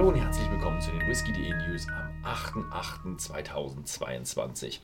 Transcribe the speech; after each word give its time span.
Hallo 0.00 0.12
und 0.12 0.18
herzlich 0.18 0.50
willkommen 0.50 0.80
zu 0.80 0.90
den 0.92 1.06
Whisky.de 1.06 1.52
News 1.68 1.86
am 1.90 2.10
8.8.2022. 2.24 4.78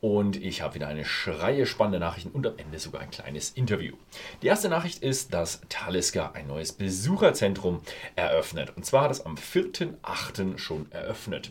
Und 0.00 0.36
ich 0.36 0.62
habe 0.62 0.76
wieder 0.76 0.86
eine 0.86 1.04
Schreie 1.04 1.66
spannende 1.66 1.98
Nachrichten 1.98 2.30
und 2.30 2.46
am 2.46 2.56
Ende 2.56 2.78
sogar 2.78 3.00
ein 3.00 3.10
kleines 3.10 3.50
Interview. 3.50 3.96
Die 4.40 4.46
erste 4.46 4.68
Nachricht 4.68 5.02
ist, 5.02 5.34
dass 5.34 5.62
Talisker 5.68 6.36
ein 6.36 6.46
neues 6.46 6.70
Besucherzentrum 6.70 7.80
eröffnet. 8.14 8.76
Und 8.76 8.86
zwar 8.86 9.02
hat 9.02 9.10
es 9.10 9.26
am 9.26 9.34
4.8. 9.34 10.58
schon 10.58 10.86
eröffnet. 10.92 11.50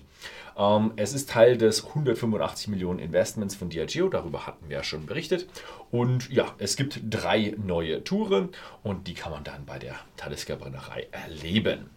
Ähm, 0.58 0.94
es 0.96 1.12
ist 1.12 1.30
Teil 1.30 1.58
des 1.58 1.88
185 1.88 2.70
Millionen 2.70 3.00
Investments 3.00 3.56
von 3.56 3.68
Diageo, 3.68 4.08
darüber 4.08 4.48
hatten 4.48 4.70
wir 4.70 4.78
ja 4.78 4.86
schon 4.86 5.06
berichtet. 5.06 5.50
Und 5.92 6.30
ja, 6.30 6.56
es 6.60 6.78
gibt 6.78 7.02
drei 7.10 7.56
neue 7.58 8.06
Touren 8.06 8.52
und 8.84 9.08
die 9.08 9.16
kann 9.16 9.34
man 9.34 9.44
dann 9.44 9.66
bei 9.66 9.80
der 9.80 9.96
Talisker 10.16 10.56
Brennerei 10.56 11.10
erleben. 11.12 11.90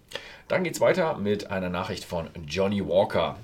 Dann 0.48 0.64
geht 0.64 0.74
es 0.74 0.80
weiter 0.80 1.16
mit 1.16 1.50
einer 1.50 1.70
Nachricht 1.70 2.04
von 2.04 2.28
Johnny 2.46 2.86
Walker. 2.86 3.36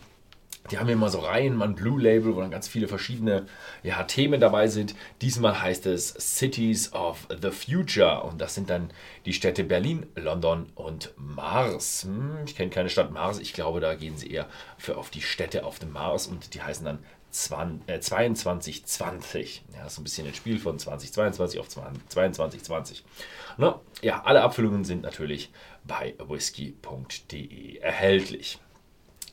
Die 0.70 0.78
haben 0.78 0.88
immer 0.88 1.08
so 1.08 1.18
Reihen, 1.18 1.56
man 1.56 1.74
Blue 1.74 2.00
Label, 2.00 2.36
wo 2.36 2.40
dann 2.40 2.50
ganz 2.50 2.68
viele 2.68 2.86
verschiedene 2.86 3.46
ja, 3.82 4.04
Themen 4.04 4.40
dabei 4.40 4.68
sind. 4.68 4.94
Diesmal 5.20 5.60
heißt 5.60 5.86
es 5.86 6.14
Cities 6.38 6.92
of 6.92 7.26
the 7.42 7.50
Future 7.50 8.22
und 8.22 8.40
das 8.40 8.54
sind 8.54 8.70
dann 8.70 8.90
die 9.24 9.32
Städte 9.32 9.64
Berlin, 9.64 10.06
London 10.14 10.66
und 10.76 11.12
Mars. 11.16 12.04
Hm, 12.04 12.44
ich 12.44 12.54
kenne 12.54 12.70
keine 12.70 12.90
Stadt 12.90 13.10
Mars, 13.10 13.40
ich 13.40 13.52
glaube, 13.52 13.80
da 13.80 13.94
gehen 13.94 14.16
sie 14.16 14.30
eher 14.30 14.46
für 14.78 14.96
auf 14.96 15.10
die 15.10 15.22
Städte 15.22 15.64
auf 15.64 15.78
dem 15.78 15.92
Mars 15.92 16.26
und 16.28 16.54
die 16.54 16.62
heißen 16.62 16.84
dann 16.84 16.98
20, 17.30 17.88
äh, 17.88 18.00
2220. 18.00 19.62
Ja, 19.72 19.84
das 19.84 19.92
ist 19.92 19.98
ein 19.98 20.04
bisschen 20.04 20.26
ein 20.26 20.34
Spiel 20.34 20.58
von 20.58 20.78
2022 20.78 21.60
auf 21.60 21.68
2220. 21.68 23.04
Ne? 23.56 23.74
Ja, 24.02 24.22
alle 24.24 24.42
Abfüllungen 24.42 24.84
sind 24.84 25.02
natürlich 25.02 25.50
bei 25.84 26.14
whisky.de 26.18 27.78
erhältlich. 27.78 28.58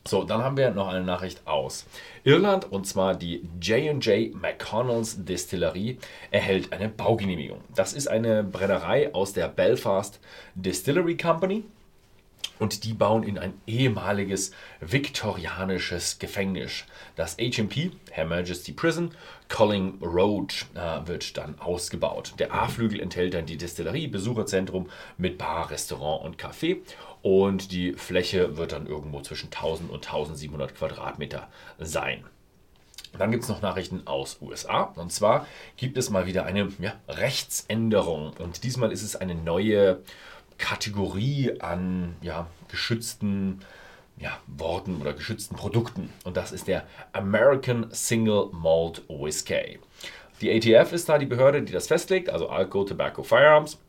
So, 0.07 0.23
dann 0.23 0.41
haben 0.41 0.55
wir 0.55 0.71
noch 0.71 0.87
eine 0.87 1.03
Nachricht 1.03 1.45
aus 1.45 1.85
Irland 2.23 2.71
und 2.71 2.87
zwar 2.87 3.13
die 3.13 3.45
J&J 3.61 4.33
McConnells 4.33 5.25
Distillerie 5.25 5.99
erhält 6.31 6.71
eine 6.71 6.87
Baugenehmigung. 6.87 7.59
Das 7.75 7.91
ist 7.91 8.07
eine 8.07 8.43
Brennerei 8.43 9.13
aus 9.13 9.33
der 9.33 9.49
Belfast 9.49 10.21
Distillery 10.55 11.17
Company 11.17 11.65
und 12.59 12.83
die 12.83 12.93
bauen 12.93 13.23
in 13.23 13.37
ein 13.37 13.53
ehemaliges 13.65 14.51
viktorianisches 14.79 16.19
Gefängnis. 16.19 16.85
Das 17.15 17.37
HMP, 17.37 17.91
Her 18.11 18.25
Majesty 18.25 18.71
Prison, 18.71 19.11
Colling 19.49 20.01
Road, 20.01 20.65
äh, 20.75 21.07
wird 21.07 21.37
dann 21.37 21.59
ausgebaut. 21.59 22.33
Der 22.39 22.53
A-Flügel 22.53 22.99
enthält 22.99 23.33
dann 23.33 23.45
die 23.45 23.57
Distillerie, 23.57 24.07
Besucherzentrum 24.07 24.89
mit 25.17 25.37
Bar, 25.37 25.69
Restaurant 25.69 26.25
und 26.25 26.37
Café. 26.37 26.77
Und 27.21 27.71
die 27.71 27.93
Fläche 27.93 28.57
wird 28.57 28.71
dann 28.71 28.87
irgendwo 28.87 29.21
zwischen 29.21 29.47
1000 29.47 29.89
und 29.89 30.05
1700 30.05 30.75
Quadratmeter 30.75 31.47
sein. 31.79 32.23
Dann 33.17 33.31
gibt 33.31 33.43
es 33.43 33.49
noch 33.49 33.61
Nachrichten 33.61 34.05
aus 34.05 34.37
USA. 34.41 34.83
Und 34.95 35.11
zwar 35.11 35.47
gibt 35.75 35.97
es 35.97 36.09
mal 36.09 36.25
wieder 36.25 36.45
eine 36.45 36.69
ja, 36.79 36.93
Rechtsänderung. 37.07 38.33
Und 38.37 38.63
diesmal 38.63 38.91
ist 38.91 39.03
es 39.03 39.15
eine 39.15 39.35
neue 39.35 39.99
Kategorie 40.57 41.59
an 41.59 42.15
ja, 42.21 42.47
geschützten 42.69 43.59
ja, 44.19 44.37
Worten 44.47 44.99
oder 45.01 45.13
geschützten 45.13 45.55
Produkten. 45.55 46.09
Und 46.23 46.37
das 46.37 46.51
ist 46.51 46.67
der 46.67 46.85
American 47.13 47.87
Single 47.91 48.49
Malt 48.51 49.03
Whiskey. 49.07 49.79
Die 50.41 50.51
ATF 50.51 50.91
ist 50.93 51.09
da 51.09 51.17
die 51.17 51.25
Behörde, 51.25 51.61
die 51.61 51.73
das 51.73 51.87
festlegt, 51.87 52.29
also 52.29 52.49
Alcohol, 52.49 52.85
Tobacco, 52.85 53.23
Firearms. 53.23 53.79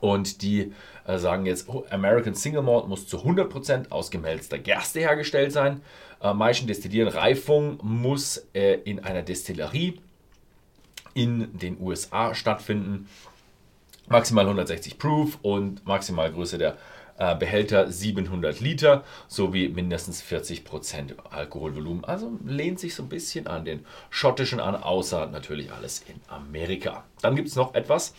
Und 0.00 0.42
die 0.42 0.72
äh, 1.06 1.18
sagen 1.18 1.46
jetzt, 1.46 1.68
oh, 1.68 1.84
American 1.90 2.34
Single 2.34 2.62
Malt 2.62 2.88
muss 2.88 3.06
zu 3.06 3.18
100% 3.18 3.90
aus 3.90 4.10
gemälzter 4.10 4.58
Gerste 4.58 5.00
hergestellt 5.00 5.52
sein. 5.52 5.80
Äh, 6.20 6.34
Maischen 6.34 6.66
destillieren, 6.66 7.08
Reifung 7.08 7.78
muss 7.82 8.46
äh, 8.52 8.74
in 8.84 9.00
einer 9.00 9.22
Destillerie 9.22 10.00
in 11.14 11.58
den 11.58 11.80
USA 11.80 12.34
stattfinden 12.34 13.08
maximal 14.08 14.44
160 14.44 14.98
Proof 14.98 15.38
und 15.42 15.86
Maximalgröße 15.86 16.58
der 16.58 16.76
äh, 17.18 17.34
Behälter 17.34 17.90
700 17.90 18.60
Liter 18.60 19.04
sowie 19.28 19.68
mindestens 19.68 20.22
40% 20.22 21.18
Alkoholvolumen. 21.30 22.04
Also 22.04 22.32
lehnt 22.44 22.78
sich 22.78 22.94
so 22.94 23.02
ein 23.02 23.08
bisschen 23.08 23.46
an 23.46 23.64
den 23.64 23.86
schottischen 24.10 24.60
an, 24.60 24.74
außer 24.74 25.26
natürlich 25.26 25.72
alles 25.72 26.04
in 26.08 26.20
Amerika. 26.28 27.04
Dann 27.22 27.36
gibt 27.36 27.48
es 27.48 27.56
noch 27.56 27.74
etwas, 27.74 28.14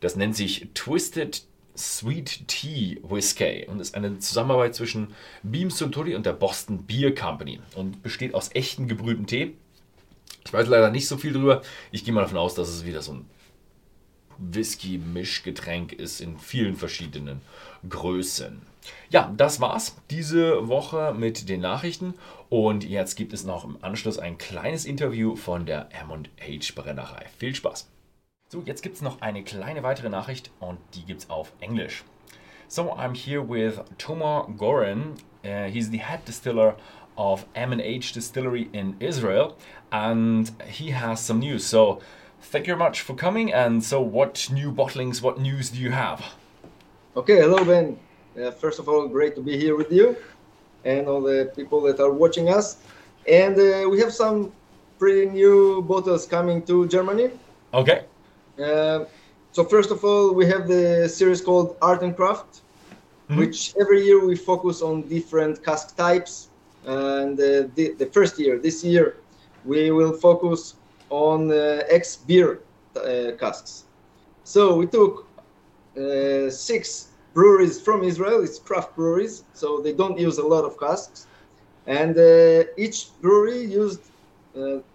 das 0.00 0.16
nennt 0.16 0.36
sich 0.36 0.68
Twisted 0.74 1.44
Sweet 1.74 2.46
Tea 2.48 3.00
Whiskey 3.02 3.66
und 3.66 3.80
ist 3.80 3.94
eine 3.94 4.18
Zusammenarbeit 4.18 4.74
zwischen 4.74 5.14
Beam 5.42 5.70
Suntory 5.70 6.14
und 6.14 6.26
der 6.26 6.34
Boston 6.34 6.84
Beer 6.84 7.14
Company 7.14 7.60
und 7.76 8.02
besteht 8.02 8.34
aus 8.34 8.50
echten 8.52 8.88
gebrühtem 8.88 9.26
Tee. 9.26 9.54
Ich 10.44 10.52
weiß 10.52 10.66
leider 10.66 10.90
nicht 10.90 11.08
so 11.08 11.16
viel 11.16 11.32
drüber. 11.32 11.62
Ich 11.90 12.04
gehe 12.04 12.12
mal 12.12 12.20
davon 12.20 12.36
aus, 12.36 12.54
dass 12.54 12.68
es 12.68 12.84
wieder 12.84 13.00
so 13.00 13.12
ein 13.12 13.24
Whisky-Mischgetränk 14.50 15.92
ist 15.92 16.20
in 16.20 16.38
vielen 16.38 16.76
verschiedenen 16.76 17.40
Größen. 17.88 18.62
Ja, 19.10 19.32
das 19.36 19.60
war's 19.60 19.96
diese 20.10 20.68
Woche 20.68 21.14
mit 21.16 21.48
den 21.48 21.60
Nachrichten. 21.60 22.14
Und 22.48 22.84
jetzt 22.84 23.16
gibt 23.16 23.32
es 23.32 23.44
noch 23.44 23.64
im 23.64 23.78
Anschluss 23.82 24.18
ein 24.18 24.38
kleines 24.38 24.84
Interview 24.84 25.36
von 25.36 25.66
der 25.66 25.88
M&H 25.92 26.72
Brennerei. 26.74 27.26
Viel 27.38 27.54
Spaß! 27.54 27.88
So, 28.48 28.62
jetzt 28.66 28.82
gibt 28.82 28.96
es 28.96 29.02
noch 29.02 29.22
eine 29.22 29.44
kleine 29.44 29.82
weitere 29.82 30.10
Nachricht 30.10 30.50
und 30.60 30.78
die 30.94 31.04
gibt 31.04 31.22
es 31.22 31.30
auf 31.30 31.52
Englisch. 31.60 32.04
So, 32.68 32.92
I'm 32.92 33.14
here 33.14 33.46
with 33.48 33.80
Tomar 33.98 34.48
Goren. 34.58 35.14
Uh, 35.44 35.70
he's 35.70 35.90
the 35.90 35.98
head 35.98 36.26
distiller 36.26 36.76
of 37.16 37.46
M&H 37.54 38.12
Distillery 38.12 38.68
in 38.72 38.96
Israel 38.98 39.54
and 39.90 40.52
he 40.66 40.94
has 40.94 41.26
some 41.26 41.40
news. 41.40 41.68
So, 41.68 42.00
thank 42.42 42.66
you 42.66 42.74
very 42.74 42.78
much 42.78 43.00
for 43.02 43.14
coming. 43.14 43.52
And 43.52 43.82
so, 43.82 44.00
what 44.00 44.48
new 44.52 44.72
bottlings, 44.72 45.22
what 45.22 45.40
news 45.40 45.70
do 45.70 45.80
you 45.80 45.90
have? 45.90 46.24
Okay, 47.16 47.38
hello, 47.40 47.64
Ben. 47.64 47.98
Uh, 48.40 48.50
first 48.50 48.78
of 48.78 48.88
all, 48.88 49.06
great 49.08 49.34
to 49.36 49.42
be 49.42 49.56
here 49.56 49.76
with 49.76 49.92
you 49.92 50.16
and 50.84 51.06
all 51.06 51.20
the 51.20 51.52
people 51.54 51.80
that 51.82 52.00
are 52.00 52.10
watching 52.10 52.48
us. 52.48 52.78
And 53.28 53.54
uh, 53.58 53.88
we 53.88 54.00
have 54.00 54.12
some 54.12 54.52
pretty 54.98 55.26
new 55.26 55.82
bottles 55.82 56.26
coming 56.26 56.62
to 56.62 56.88
Germany. 56.88 57.30
Okay. 57.74 58.04
Uh, 58.58 59.04
so, 59.52 59.64
first 59.64 59.90
of 59.90 60.04
all, 60.04 60.34
we 60.34 60.46
have 60.46 60.66
the 60.66 61.08
series 61.08 61.40
called 61.40 61.76
Art 61.82 62.02
and 62.02 62.16
Craft, 62.16 62.62
mm-hmm. 63.28 63.38
which 63.38 63.74
every 63.80 64.04
year 64.04 64.24
we 64.24 64.36
focus 64.36 64.82
on 64.82 65.02
different 65.08 65.64
cask 65.64 65.96
types. 65.96 66.48
And 66.84 67.38
uh, 67.38 67.68
the, 67.76 67.94
the 67.98 68.06
first 68.06 68.38
year, 68.38 68.58
this 68.58 68.82
year, 68.82 69.16
we 69.64 69.90
will 69.92 70.12
focus 70.12 70.74
on 71.12 71.50
uh, 71.52 71.82
ex 71.88 72.16
beer 72.16 72.60
uh, 72.96 73.32
casks. 73.38 73.84
So 74.44 74.74
we 74.74 74.86
took 74.86 75.28
uh, 75.96 76.50
six 76.50 77.08
breweries 77.34 77.80
from 77.80 78.02
Israel. 78.02 78.42
It's 78.42 78.58
craft 78.58 78.96
breweries, 78.96 79.44
so 79.52 79.80
they 79.80 79.92
don't 79.92 80.18
use 80.18 80.38
a 80.38 80.46
lot 80.54 80.64
of 80.64 80.80
casks, 80.80 81.26
and 81.86 82.16
each 82.76 82.98
brewery 83.20 83.62
used 83.64 84.00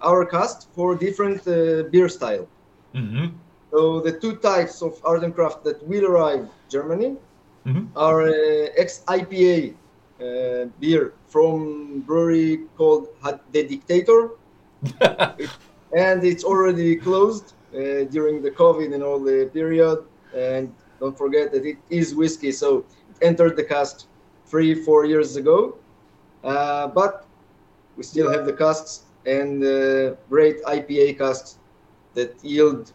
our 0.01 0.25
cask 0.25 0.67
for 0.75 0.95
different 0.95 1.45
beer 1.91 2.09
style. 2.09 2.47
Mm-hmm. 2.93 3.27
So 3.71 3.99
the 3.99 4.13
two 4.13 4.37
types 4.37 4.81
of 4.81 4.99
art 5.03 5.23
and 5.23 5.33
craft 5.35 5.63
that 5.65 5.85
will 5.87 6.05
arrive 6.05 6.47
Germany 6.69 7.15
mm-hmm. 7.65 7.85
are 7.97 8.23
uh, 8.23 8.81
ex 8.83 9.03
IPA 9.07 9.73
uh, 10.19 10.65
beer 10.79 11.13
from 11.27 12.01
brewery 12.01 12.61
called 12.77 13.07
The 13.51 13.63
Dictator. 13.67 14.31
and 15.97 16.23
it's 16.23 16.43
already 16.43 16.95
closed 16.95 17.53
uh, 17.73 18.03
during 18.15 18.41
the 18.41 18.51
COVID 18.51 18.93
and 18.93 19.01
all 19.01 19.19
the 19.19 19.49
period. 19.51 19.97
And 20.35 20.71
don't 20.99 21.17
forget 21.17 21.51
that 21.53 21.65
it 21.65 21.77
is 21.89 22.13
whiskey, 22.13 22.51
so 22.51 22.85
it 23.09 23.17
entered 23.29 23.55
the 23.55 23.63
cast 23.63 24.07
three, 24.45 24.75
four 24.75 25.05
years 25.05 25.37
ago. 25.37 25.75
Uh, 26.43 26.87
but 26.87 27.25
we 27.95 28.03
still 28.03 28.31
have 28.31 28.45
the 28.45 28.53
casks 28.53 29.05
and 29.25 29.63
uh, 29.63 30.15
great 30.29 30.63
IPA 30.65 31.17
casks 31.17 31.57
that 32.13 32.31
yield 32.43 32.93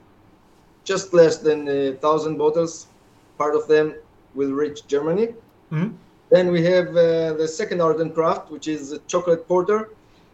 just 0.85 1.13
less 1.13 1.39
than 1.39 1.69
a 1.69 1.93
thousand 1.95 2.39
bottles. 2.39 2.87
Part 3.37 3.57
of 3.57 3.67
them 3.67 3.97
will 4.35 4.53
reach 4.53 4.87
Germany. 4.87 5.29
Mm-hmm. 5.73 5.91
Then 6.31 6.53
we 6.53 6.63
have 6.65 6.89
uh, 6.91 7.33
the 7.35 7.49
second 7.49 7.81
art 7.83 8.01
and 8.01 8.15
craft, 8.15 8.51
which 8.51 8.69
is 8.69 8.93
a 8.93 8.99
chocolate 9.01 9.47
porter 9.49 9.91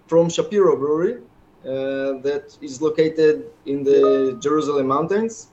from 0.06 0.28
Shapiro 0.28 0.76
Brewery. 0.76 1.22
Uh, 1.64 2.22
that 2.22 2.56
is 2.62 2.81
located 2.81 3.50
in 3.66 3.82
the 3.82 4.38
Jerusalem 4.40 4.87
mountains. 4.87 5.49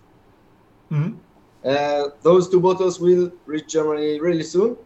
Mm-hmm. 0.91 1.17
Uh, 1.65 2.09
those 2.21 2.47
two 2.47 2.59
bottles 2.59 2.99
will 2.99 3.31
reach 3.47 3.67
Germany 3.67 4.19
really 4.19 4.43
soon. 4.43 4.77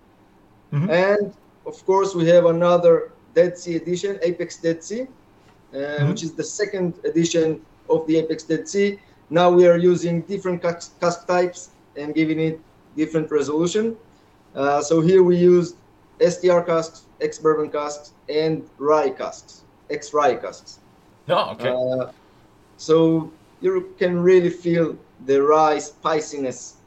Mm-hmm. 0.72 0.90
And 0.90 1.34
of 1.66 1.86
course, 1.86 2.16
we 2.16 2.26
have 2.30 2.46
another 2.46 3.12
Dead 3.36 3.58
Sea 3.58 3.76
edition, 3.76 4.18
Apex 4.22 4.58
Dead 4.58 4.82
Sea, 4.82 5.02
uh, 5.02 5.76
mm-hmm. 5.76 6.10
which 6.10 6.24
is 6.24 6.34
the 6.34 6.44
second 6.44 6.94
edition 7.04 7.62
of 7.90 8.08
the 8.08 8.18
Apex 8.18 8.44
Dead 8.44 8.68
Sea. 8.68 8.98
Now 9.30 9.52
we 9.52 9.68
are 9.68 9.78
using 9.78 10.22
different 10.22 10.62
cask, 10.62 10.98
cask 11.02 11.28
types 11.28 11.72
and 11.98 12.16
giving 12.16 12.40
it 12.40 12.62
different 12.96 13.30
resolution. 13.30 13.98
Uh, 14.56 14.82
so 14.82 15.02
here 15.02 15.22
we 15.22 15.36
used 15.36 15.76
STR 16.26 16.62
casks, 16.62 17.08
ex 17.22 17.38
bourbon 17.38 17.70
casks, 17.70 18.14
and 18.30 18.68
rye 18.78 19.10
casks, 19.10 19.64
ex 19.90 20.14
rye 20.14 20.36
casks. 20.36 20.80
No, 21.30 21.52
okay. 21.52 21.70
Uh, 21.70 22.12
so 22.78 23.32
you 23.62 23.94
can 24.00 24.20
really 24.20 24.50
feel 24.50 24.98
the 25.26 25.42
rye 25.42 25.78
spiciness 25.78 26.78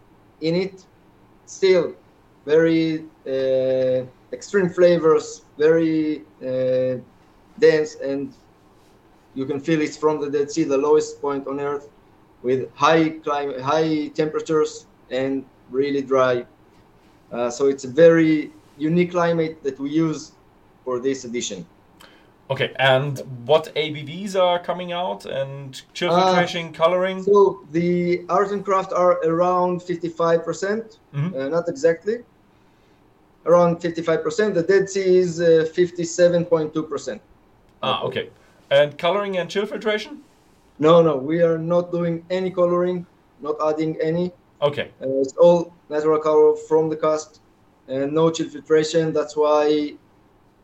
in 0.41 0.57
it. 0.57 0.85
Still, 1.47 1.95
very 2.45 3.05
uh, 3.27 4.05
extreme 4.33 4.69
flavors, 4.69 5.43
very 5.59 6.23
uh, 6.43 6.99
dense, 7.59 7.97
and 8.03 8.35
you 9.35 9.47
can 9.47 9.61
feel 9.61 9.81
it 9.81 9.95
from 9.95 10.21
the 10.21 10.29
Dead 10.29 10.51
Sea, 10.51 10.65
the 10.65 10.77
lowest 10.77 11.21
point 11.21 11.47
on 11.47 11.61
Earth, 11.61 11.89
with 12.43 12.69
high 12.75 13.11
climate, 13.11 13.61
high 13.61 14.09
temperatures, 14.09 14.87
and 15.11 15.45
really 15.71 16.03
dry. 16.03 16.45
Uh, 17.31 17.49
so 17.49 17.67
it's 17.67 17.85
a 17.85 17.89
very 17.89 18.51
unique 18.77 19.13
climate 19.13 19.63
that 19.63 19.79
we 19.79 19.91
use 19.91 20.33
for 20.85 20.99
this 20.99 21.25
edition. 21.25 21.65
Okay, 22.53 22.71
and 22.77 23.19
what 23.47 23.73
ABVs 23.75 24.37
are 24.39 24.59
coming 24.59 24.93
out 24.93 25.25
and 25.25 25.81
chill 25.95 26.11
Uh, 26.13 26.27
filtration, 26.27 26.71
coloring? 26.71 27.23
So 27.23 27.61
the 27.73 28.27
art 28.29 28.51
and 28.51 28.63
craft 28.63 28.93
are 28.93 29.13
around 29.25 29.81
55%, 29.81 30.45
percent 30.45 30.99
Mhm. 31.15 31.35
uh, 31.35 31.49
not 31.49 31.67
exactly. 31.69 32.17
Around 33.47 33.81
55%. 33.81 34.55
The 34.55 34.63
Dead 34.63 34.91
Sea 34.91 35.19
is 35.25 35.41
uh, 35.41 35.65
57.2%. 35.73 37.21
Ah, 37.83 38.03
okay. 38.03 38.29
And 38.71 38.99
coloring 38.99 39.39
and 39.39 39.49
chill 39.49 39.65
filtration? 39.65 40.23
No, 40.79 41.01
no, 41.01 41.17
we 41.17 41.43
are 41.43 41.59
not 41.59 41.91
doing 41.91 42.23
any 42.29 42.51
coloring, 42.51 43.07
not 43.41 43.57
adding 43.69 43.97
any. 44.03 44.31
Okay. 44.61 44.91
Uh, 45.01 45.23
it's 45.25 45.37
all 45.45 45.73
natural 45.89 46.19
color 46.21 46.55
from 46.69 46.91
the 46.91 46.97
cast 46.97 47.41
and 47.89 48.13
no 48.13 48.31
chill 48.31 48.49
filtration. 48.51 49.13
That's 49.15 49.37
why 49.37 49.95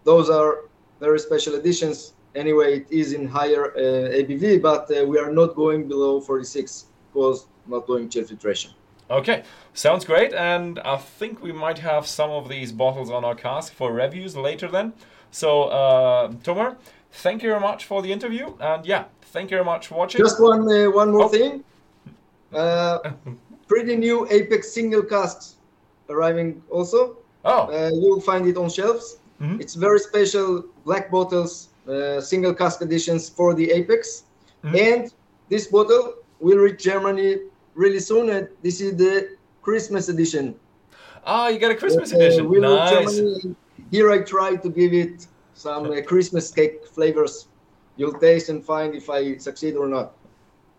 those 0.05 0.29
are 0.29 0.68
very 1.01 1.19
special 1.19 1.55
editions. 1.55 2.15
Anyway, 2.35 2.79
it 2.81 2.87
is 2.91 3.13
in 3.13 3.27
higher 3.27 3.73
uh, 3.77 3.81
ABV, 4.21 4.61
but 4.63 4.91
uh, 4.91 5.05
we 5.05 5.19
are 5.19 5.33
not 5.33 5.55
going 5.55 5.89
below 5.89 6.21
46 6.21 6.87
because 7.13 7.47
not 7.67 7.87
doing 7.87 8.09
chill 8.09 8.25
filtration. 8.25 8.73
Okay, 9.11 9.43
sounds 9.73 10.05
great. 10.05 10.35
And 10.35 10.79
I 10.81 10.97
think 10.99 11.43
we 11.43 11.53
might 11.53 11.79
have 11.79 12.07
some 12.07 12.31
of 12.31 12.49
these 12.49 12.73
bottles 12.73 13.11
on 13.11 13.25
our 13.25 13.35
cask 13.35 13.73
for 13.73 13.93
reviews 13.93 14.37
later 14.37 14.69
then. 14.69 14.93
So, 15.31 15.65
uh, 15.65 16.29
Tomer, 16.45 16.77
thank 17.13 17.43
you 17.43 17.49
very 17.49 17.61
much 17.61 17.87
for 17.87 18.03
the 18.03 18.13
interview. 18.13 18.55
And 18.61 18.85
yeah, 18.85 19.05
thank 19.33 19.51
you 19.51 19.57
very 19.57 19.65
much 19.65 19.87
for 19.89 19.95
watching. 19.95 20.21
Just 20.21 20.41
one 20.41 20.71
uh, 20.71 20.91
one 20.91 21.11
more 21.13 21.25
Oh. 21.25 21.29
thing. 21.29 21.65
Uh, 22.53 22.99
pretty 23.69 23.97
new 23.97 24.27
Apex 24.31 24.71
single 24.73 25.03
casks 25.03 25.57
arriving 26.11 26.63
also. 26.71 27.17
Oh, 27.45 27.69
Uh, 27.73 27.91
you'll 27.95 28.21
find 28.21 28.47
it 28.47 28.57
on 28.57 28.69
shelves. 28.69 29.19
Mhm. 29.41 29.61
It's 29.61 29.75
very 29.75 29.99
special 29.99 30.65
black 30.85 31.11
bottles, 31.11 31.69
uh, 31.89 32.21
single 32.21 32.55
cask 32.55 32.83
editions 32.83 33.29
for 33.29 33.55
the 33.55 33.71
Apex. 33.71 34.25
Mhm. 34.65 34.79
And 34.93 35.13
this 35.49 35.67
bottle 35.69 36.15
will 36.41 36.59
reach 36.59 36.83
Germany 36.83 37.31
really 37.75 38.01
soon. 38.01 38.31
And 38.31 38.49
this 38.63 38.81
is 38.81 38.97
the 38.97 39.37
Christmas 39.63 40.09
edition. 40.09 40.55
ah, 41.25 41.49
you 41.49 41.59
got 41.59 41.71
a 41.71 41.75
Christmas 41.75 42.13
Uh, 42.13 42.17
edition. 42.17 42.49
will 42.49 42.63
Nice. 42.63 43.17
Germany. 43.17 43.55
Here 43.91 44.11
I 44.11 44.19
try 44.23 44.57
to 44.57 44.69
give 44.71 44.93
it 44.95 45.27
some 45.55 45.91
uh, 45.91 46.01
Christmas 46.11 46.51
cake 46.51 46.87
flavors. 46.87 47.49
You'll 47.99 48.19
taste 48.19 48.49
and 48.49 48.65
find 48.65 48.95
if 48.95 49.11
I 49.11 49.37
succeed 49.37 49.75
or 49.77 49.87
not. 49.89 50.13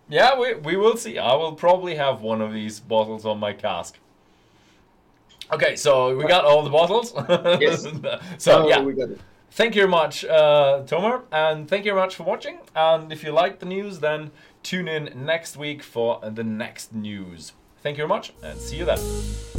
Yeah, 0.09 0.39
we, 0.39 0.55
we 0.55 0.75
will 0.75 0.97
see. 0.97 1.19
I 1.19 1.35
will 1.35 1.53
probably 1.53 1.93
have 1.95 2.21
one 2.21 2.41
of 2.41 2.51
these 2.51 2.79
bottles 2.79 3.25
on 3.25 3.37
my 3.39 3.53
cask. 3.53 3.99
Okay, 5.51 5.75
so 5.75 6.15
we 6.15 6.25
got 6.25 6.45
all 6.45 6.63
the 6.63 6.69
bottles. 6.69 7.13
Yes. 7.61 7.87
so 8.37 8.63
Oh, 8.63 8.69
yeah, 8.69 8.81
we 8.81 8.93
got 8.93 9.09
it. 9.09 9.19
thank 9.51 9.75
you 9.75 9.81
very 9.81 9.89
much, 9.91 10.23
uh, 10.25 10.83
Tomer, 10.85 11.23
and 11.31 11.67
thank 11.67 11.85
you 11.85 11.91
very 11.93 12.01
much 12.05 12.15
for 12.15 12.23
watching. 12.23 12.59
And 12.75 13.11
if 13.11 13.23
you 13.23 13.31
like 13.31 13.59
the 13.59 13.65
news, 13.65 13.99
then 13.99 14.31
tune 14.63 14.87
in 14.87 15.25
next 15.25 15.57
week 15.57 15.81
for 15.83 16.19
the 16.23 16.43
next 16.43 16.93
news. 16.93 17.53
Thank 17.81 17.97
you 17.97 18.03
very 18.05 18.09
much, 18.09 18.33
and 18.43 18.59
see 18.59 18.77
you 18.77 18.85
then. 18.85 19.58